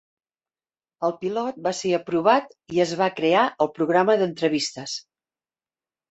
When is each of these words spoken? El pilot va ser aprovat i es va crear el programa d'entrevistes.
El 1.07 1.11
pilot 1.17 1.57
va 1.67 1.73
ser 1.79 1.91
aprovat 1.97 2.49
i 2.77 2.81
es 2.85 2.93
va 3.01 3.09
crear 3.19 3.43
el 3.65 3.69
programa 3.75 4.15
d'entrevistes. 4.23 4.95